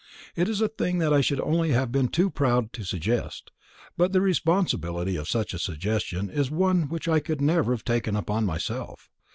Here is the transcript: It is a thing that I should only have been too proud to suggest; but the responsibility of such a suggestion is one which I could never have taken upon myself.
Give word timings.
It 0.35 0.49
is 0.49 0.61
a 0.61 0.67
thing 0.67 0.97
that 0.97 1.13
I 1.13 1.21
should 1.21 1.39
only 1.39 1.73
have 1.73 1.91
been 1.91 2.07
too 2.07 2.31
proud 2.31 2.73
to 2.73 2.83
suggest; 2.83 3.51
but 3.95 4.13
the 4.13 4.19
responsibility 4.19 5.15
of 5.15 5.27
such 5.29 5.53
a 5.53 5.59
suggestion 5.59 6.27
is 6.27 6.49
one 6.49 6.89
which 6.89 7.07
I 7.07 7.19
could 7.19 7.39
never 7.39 7.71
have 7.71 7.83
taken 7.83 8.15
upon 8.15 8.43
myself. 8.43 9.11